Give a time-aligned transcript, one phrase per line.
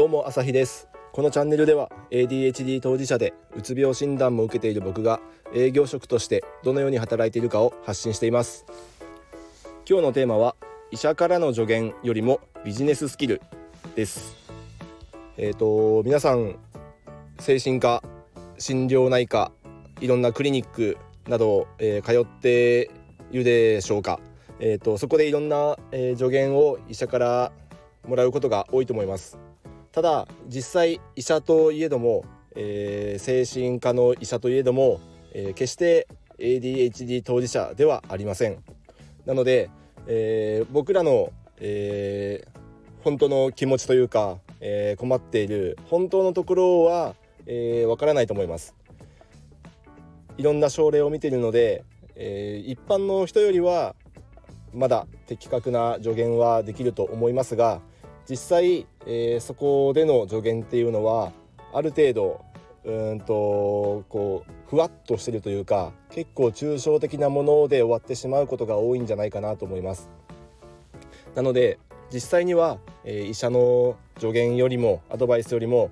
[0.00, 0.88] どうも朝日です。
[1.12, 5.20] このチャンネルでは ADHD 当事者でうつ病診断も受けている僕が
[5.54, 8.64] 営業職としてどのように働いているかを発信しています。
[9.86, 10.56] 今日のテーマは
[10.90, 13.42] 医者からの助言よりもビジネススキル
[13.94, 14.36] です。
[15.36, 16.56] えっ、ー、と皆さん
[17.38, 18.02] 精神科
[18.56, 19.52] 心療内科
[20.00, 20.96] いろんなクリニック
[21.28, 22.90] など、えー、通って
[23.30, 24.18] いるでしょうか。
[24.60, 27.52] えーと、そこでいろんな、えー、助言を医者から
[28.08, 29.49] もらうことが多いと思います。
[29.92, 35.00] ただ実際医者といえども、えー、精神科の医者といえども、
[35.32, 36.06] えー、決して
[36.38, 38.62] ADHD 当事者ではありません。
[39.26, 39.68] なので、
[40.06, 47.14] えー、僕らの、えー、本当の気持ちというか、えー、困っている本当のところはわ、
[47.46, 48.74] えー、からないと思います。
[50.38, 51.84] いろんな症例を見ているので、
[52.14, 53.94] えー、一般の人よりは
[54.72, 57.80] まだ的確な助言はできると思いますが
[58.30, 61.32] 実際、えー、そこでの助言っていうのは
[61.74, 62.44] ある程度
[62.84, 70.08] うんとこうふわっとしてるというか結構抽象的なもので終わってしまうことが多いんじゃないかなと思います。
[71.34, 71.80] なので
[72.12, 75.90] 実際には、えー、医者の助言よりもアドバイスよりも、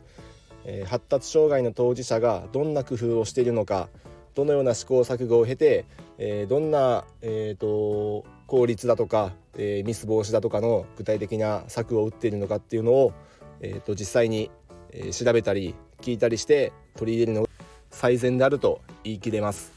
[0.64, 3.89] えー、発達障害の当事者がどんな工夫をしているのか
[4.36, 5.84] どのような試行錯誤を経て、
[6.19, 13.12] えー、どんな、えーと、効率だとか、えー、ミス防止だとかの具体的な策を打っているのかっていうのを、
[13.61, 14.50] えーと、実際に、
[14.91, 17.48] えー、調べたり聞いたりして取り入れるのが
[17.91, 19.72] 最善であると言い切れます。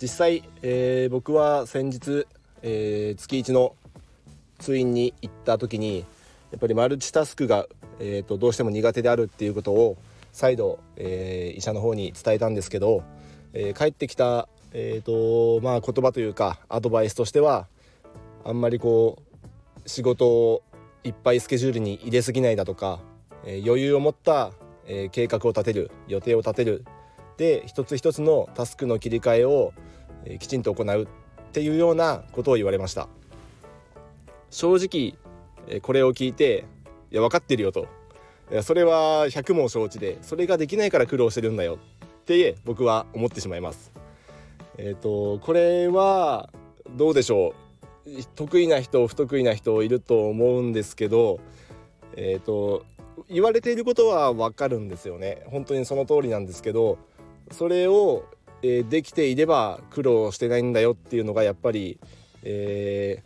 [0.00, 2.26] 実際、えー、僕は先日、
[2.62, 3.76] えー、月1の
[4.58, 6.04] 通院に行った時に
[6.50, 7.66] やっぱりマルチタスクが、
[8.00, 9.96] えーとどうしても苦手であるっていうことを
[10.32, 13.04] 再度、えー、医者の方に伝えたんですけど
[13.54, 17.68] えー、帰ってきた、えーとまあ、言葉というかアドバイスとしては
[18.44, 19.22] あんまりこ
[19.84, 20.62] う仕事を
[21.04, 22.98] いっぱいスケジュールに入れすぎないだとか、
[23.44, 24.50] えー、余裕を持った、
[24.86, 26.84] えー、計画を立てる予定を立てる
[27.36, 29.72] で一つ一つのタスクの切り替えを、
[30.24, 31.06] えー、きちんと行うっ
[31.52, 33.08] ていうようなことを言われました
[34.50, 35.18] 正直、
[35.68, 36.64] えこれを聞いて
[37.10, 37.88] いや分かってるよと
[38.62, 41.78] それは100も承知でそれができないから苦労してるんだよ
[42.22, 44.03] って僕は思ってしまいます。
[44.78, 46.50] えっ、ー、とこれは
[46.90, 47.54] どうでしょ
[48.06, 48.24] う？
[48.34, 51.40] 得意な人不得意な人いると思うんですけど
[52.16, 52.84] えっ、ー、と
[53.28, 55.42] 言われていることはわかるんですよね。
[55.46, 56.98] 本当にその通りなんですけど
[57.50, 58.24] それを、
[58.62, 61.98] えー、できていれば苦労してないんだよっていうのがやっぱり、
[62.42, 63.22] え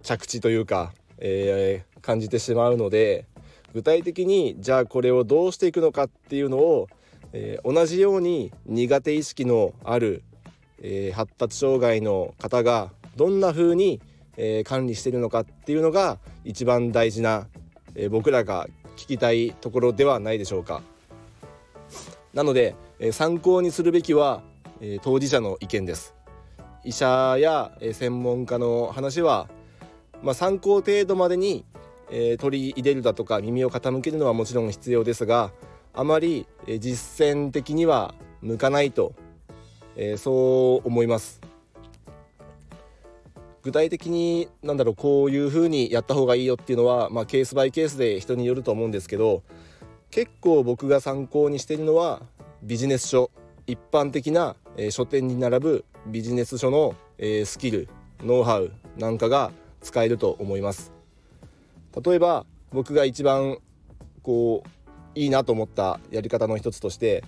[0.00, 3.26] ー、着地というか、えー、感じてしまうので
[3.74, 6.88] 具体的にじゃあこれをどうしていくのかっていうのを
[7.32, 10.22] え、同じように苦手意識のある、
[10.82, 14.00] えー、発達障害の方がどんな風に、
[14.36, 17.46] えー、管理しているのかっていうのが一番大事な、
[17.94, 18.66] え僕らが
[18.96, 20.82] 聞きたいところではないでしょうか。
[22.34, 24.42] なので、え参考にするべきは、
[24.80, 26.14] え当事者の意見です。
[26.84, 29.48] 医者や、え専門家の話は、
[30.22, 31.64] まあ、参考程度までに、
[32.10, 35.50] え取り入れるだとか耳を傾けるのはもちろん必要ですが
[35.94, 36.46] あまり
[36.78, 39.14] 実践的には向かないと、
[39.96, 41.40] えー、そう思います。
[43.62, 49.44] 具体的になんだろうこういうふうにやった方がいいよっていうのは、まあ、ケースバイケースで人によると思うんですけど
[50.10, 52.22] 結構僕が参考にしてるのは
[52.64, 53.30] ビジネス書
[53.68, 57.88] 一般的な、えー、書店に並ぶビジネス書の、えー、スキル
[58.24, 60.92] ノウハウなんかが使えると思います。
[62.04, 63.58] 例えば僕が一番
[64.22, 67.22] こういいなと思ったやり方の一つとして、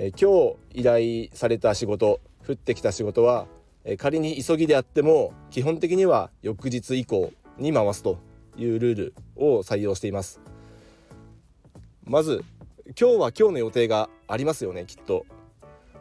[0.00, 3.48] え今日依頼された仕事降ってきた仕事は、
[3.84, 8.18] え仮に急ぎであっても基本的には翌日以降に回すと
[8.56, 10.40] いうルールを採用しています。
[12.04, 12.44] まず
[12.98, 15.26] 今日は今日の予定がありますよねきっと。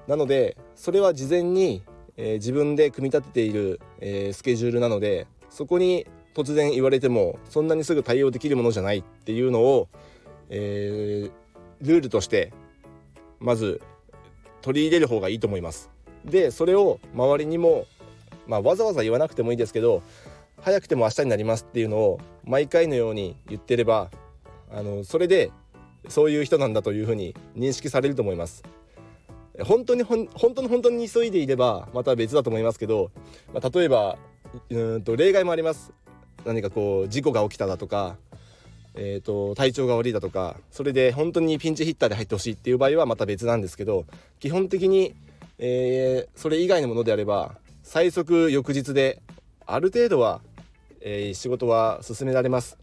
[0.07, 1.81] なのでそれは事前に、
[2.17, 6.05] え、自分で組み立てている、え、スケジュールなのでそこに
[6.35, 9.87] 突然言われてもそんなにすぐ対応できるものじゃないっていうのを
[10.49, 11.31] えー、
[11.81, 12.53] ルールとして
[13.39, 13.81] まず
[14.61, 15.89] 取り入れる方がいいと思います。
[16.25, 17.85] でそれを周りにも、
[18.47, 20.03] まあ、わざわざ言わなくてもいいですけど
[20.61, 24.09] 早くても明日になりますっていうのを毎回のように言ってれば
[24.71, 25.51] あのそれで
[26.09, 28.63] そういう人なんだというふうに認識されると思います。
[29.63, 33.09] 本当に本当に本当に急いでいればまた別だと思いますけど、
[33.53, 34.17] まあ、例えば
[34.69, 35.93] うんと例外もあります
[36.45, 38.17] 何かこう事故が起きただとか
[38.97, 44.05] えーと、体調が悪いだとかそれで本当にピンチヒッターで入ってほしいっていう場合はまた別なんですけど
[44.39, 45.15] 基本的に、
[45.59, 49.21] えー、それ以外のものであれば最速翌日で
[49.65, 50.41] ある程度は、
[51.01, 52.77] えー、仕事は進められます。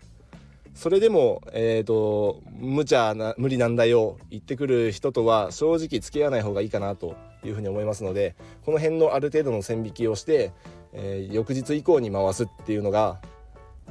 [0.74, 7.14] それでも、えーと、無茶な無理なんだよ言ってくる人とは正直付き合わない方がいいかなと
[7.44, 8.34] いうふうに思いますので
[8.64, 10.52] この辺のある程度の線引きをして、
[10.92, 13.20] えー、翌日以降に回すっていうのが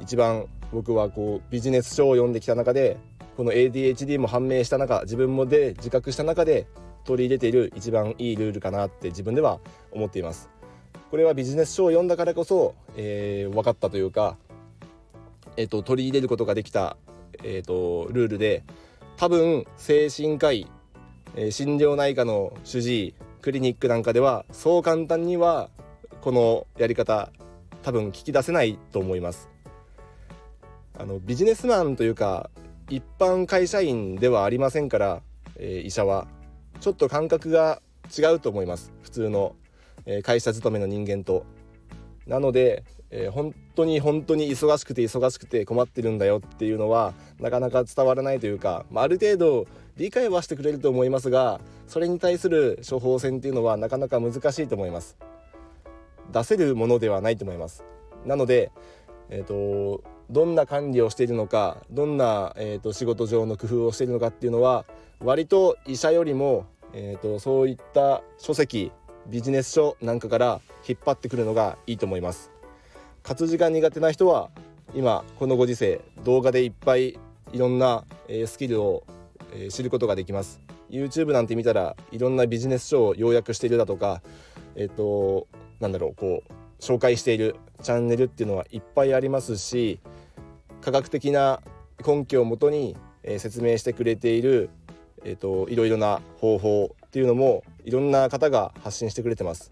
[0.00, 2.96] 一番僕はこうビジネス書を読んできた中で
[3.36, 6.66] この ADHD も判明した中自分もで自覚した中で
[7.04, 9.60] 取り入れている一番いいルールかなって自分では
[9.92, 10.48] 思っています。
[11.10, 14.36] これはビジネス書を読んだからこそ、えー、分かったというか
[15.56, 16.96] えーと、取り入れることができた、
[17.42, 18.64] えーと、ルールで
[19.16, 20.66] 多分精神科医、
[21.36, 25.70] えー、心療内科の主治医クリニックなんかではそう簡単には
[26.22, 27.30] このやり方
[27.82, 29.48] 多分聞き出せないと思います
[30.98, 32.50] あのビジネスマンというか
[32.88, 35.22] 一般会社員ではありませんから、
[35.56, 36.26] えー、医者は。
[36.80, 37.80] ちょっと感覚が
[38.16, 38.92] 違うと思います。
[39.02, 39.54] 普通の、
[40.06, 41.46] えー、会社勤めの人間と。
[42.26, 42.84] なので
[43.16, 55.16] えー、本当に本当に忙しくて忙しくて困ってるんだよっていうのはなかなか伝わらないというか、まあ、ある程度理解はしてくれると思いますがそれに対する処方箋っていうのはなかなか難しいと思います。
[56.32, 57.84] 出せるものではないと思います。
[58.26, 58.72] なので
[59.30, 64.84] えっ、ー、とどんな管理をしているのかどんな、えーと、仕事上の工夫をしているのかっていうのは
[65.20, 68.92] 割と医者よりも、えーとそういった書籍
[69.26, 72.50] ビジネス書なんかから引っ張ってくるのがいいと思います。
[73.22, 74.50] 活字が苦手な人は
[74.94, 77.18] 今このご時世動画でいっぱい
[77.52, 79.04] いろんな、えスキルを、
[79.54, 80.60] え知ることができます。
[80.90, 84.22] YouTube なんて見たらいろんなビジネス書を要約しているだとか
[84.76, 85.46] えっ、と
[85.80, 90.00] なんだろうこう紹介しているチャンネルっていうのはいっぱいありますし
[90.84, 91.60] 科学的な
[92.06, 94.68] 根拠をもとに、え説明してくれている、
[95.24, 99.70] えーといろいろな方法っていうのもいろんな方が発信してくれてます。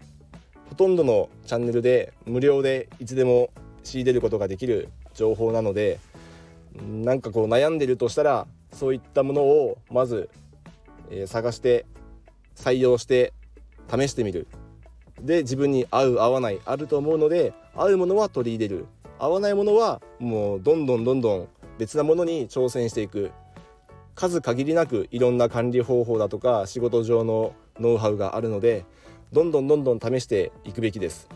[0.69, 3.51] ほとんどのチャンネルで無料でいつでも
[3.83, 5.99] 仕入れることができる情報なので
[6.81, 10.31] なんかこう悩んでるとしたらそういったものをまず、
[11.11, 11.85] えー、探して
[12.55, 13.33] 採用して
[13.87, 14.47] 試してみる
[15.21, 18.87] で自分に合う合わないあると思うので合うものは取り入れる
[19.23, 21.47] 合わないものはもうどんどんどんどん
[21.77, 23.31] 別なものに挑戦していく
[24.15, 28.85] 数限りなくいろんな管理方法だとか仕事上のノウハウがあるので
[29.31, 31.29] どんどんどんどん試していくべきです。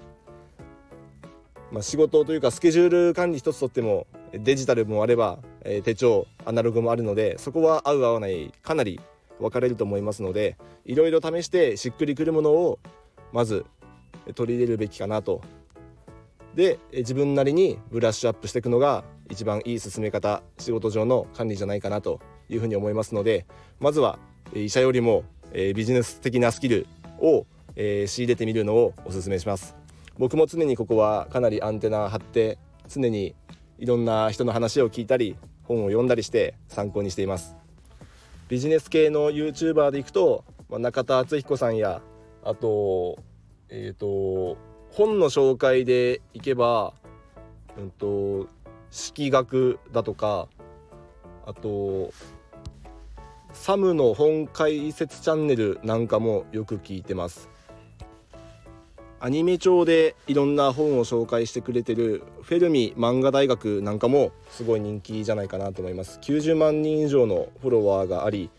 [1.71, 8.99] まあ、仕事というかスケジュール管理一つとってもデジタルもあれば、え、手帳アナログもあるのでそこは合う合わないかなり
[9.39, 12.79] 分かれると思いますのでいろいろ試してしっくりくるものを
[13.33, 13.65] まず
[14.35, 15.41] 取り入れるべきかなと。
[16.57, 22.19] で自分なりにブラッシュアップしていくのが一番いい進め方仕事上の管理じゃないかなと
[22.49, 23.45] いうふうに思いますので
[23.79, 24.17] まずは
[24.55, 25.23] 医者よりも
[25.53, 26.87] ビジネス的なスキル
[27.19, 27.45] を、
[27.75, 29.75] 仕入れてみるのをおすすめします。
[30.17, 32.57] 僕も常にここはかなりアンテナ張って
[32.89, 33.35] 常に
[33.77, 37.55] いろんな人の話を聞いたり本を読んだりして参考にしています。
[38.49, 42.01] ビジネス系の YouTuber でいくと、まあ、中田敦彦さんや
[42.43, 43.19] あと
[43.69, 44.57] えっ、ー、と
[44.97, 46.91] 本の紹介でいけば
[47.77, 48.47] うんと
[48.89, 50.47] 式学だとか
[51.45, 52.11] あと
[53.53, 57.47] サムの本解説チャンネルなんかもよく聞いてます。
[59.19, 66.17] アニメ調でいろんな本を紹介してくれてるフェルミ漫画大学なんかもすごい人気じゃないかなと思います。
[66.23, 68.49] 90万人以上のフォロワーがあり、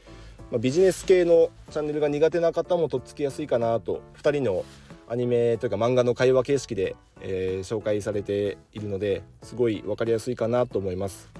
[0.52, 4.64] ま、ビジネス系のチャンネルが苦手な方もとっつきやすいかなと2人の
[5.10, 11.30] アニメというか漫画の会話形式で、えー、紹介されているのですごい分かりやすいかなと思います。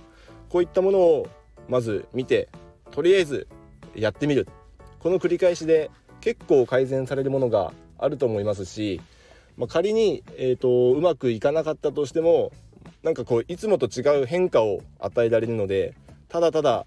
[0.49, 1.29] こういったものを
[1.69, 2.49] まず見て
[2.91, 3.47] とりあえず
[3.95, 4.49] やってみる。
[5.01, 9.01] この繰り返しで結構改善されるものがあると思いますし、
[9.57, 12.53] まあ、仮に、えーと、うまくいかなかったとしても
[13.03, 15.95] なんかこういつもと違う変化を与えられるので
[16.29, 16.87] ただただ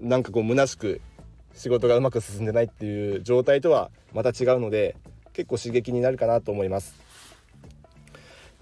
[0.00, 1.00] なんかこう虚しく
[1.54, 4.96] 仕事がうまく進んでないっていう状態とはまた違うので
[5.32, 6.94] 結構刺激になるかなと思います。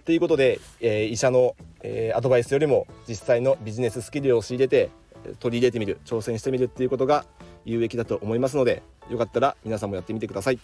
[0.04, 4.90] ということで、えー、医者の、えー、アドバイスよりも実際のビジネススキルを仕入れて
[5.38, 7.26] 取り入れてみる挑戦してみるっていうことが
[7.66, 10.58] 有益だと思いますのでよかったら皆さんもやってみてください。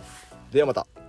[0.50, 1.03] ではまた。